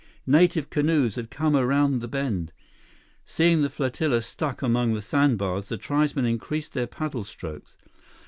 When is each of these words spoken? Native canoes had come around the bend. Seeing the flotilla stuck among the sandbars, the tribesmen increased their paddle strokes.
Native 0.25 0.71
canoes 0.71 1.13
had 1.13 1.29
come 1.29 1.55
around 1.55 1.99
the 1.99 2.07
bend. 2.07 2.51
Seeing 3.23 3.61
the 3.61 3.69
flotilla 3.69 4.23
stuck 4.23 4.63
among 4.63 4.95
the 4.95 4.99
sandbars, 5.03 5.69
the 5.69 5.77
tribesmen 5.77 6.25
increased 6.25 6.73
their 6.73 6.87
paddle 6.87 7.23
strokes. 7.23 7.77